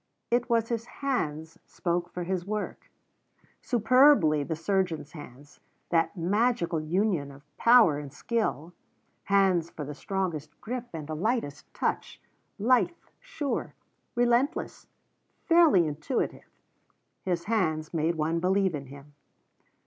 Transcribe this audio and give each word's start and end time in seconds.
It 0.31 0.49
was 0.49 0.69
his 0.69 0.85
hands 0.85 1.59
spoke 1.67 2.09
for 2.11 2.23
his 2.23 2.43
work 2.43 2.89
superbly 3.61 4.41
the 4.43 4.55
surgeon's 4.55 5.11
hands, 5.11 5.59
that 5.89 6.17
magical 6.17 6.81
union 6.81 7.31
of 7.31 7.43
power 7.55 7.99
and 7.99 8.11
skill, 8.11 8.73
hands 9.25 9.69
for 9.69 9.85
the 9.85 9.93
strongest 9.93 10.59
grip 10.59 10.87
and 10.91 11.05
the 11.05 11.15
lightest 11.15 11.71
touch, 11.75 12.19
lithe, 12.57 12.89
sure, 13.19 13.75
relentless, 14.15 14.87
fairly 15.45 15.85
intuitive. 15.85 16.49
His 17.21 17.43
hands 17.43 17.93
made 17.93 18.15
one 18.15 18.39
believe 18.39 18.73
in 18.73 18.87
him. 18.87 19.13